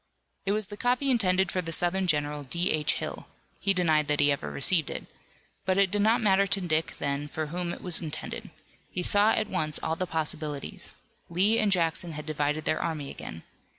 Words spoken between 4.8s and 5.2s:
it